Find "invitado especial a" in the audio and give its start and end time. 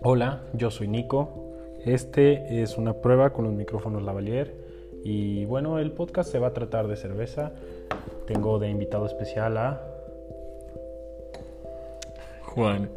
8.68-9.82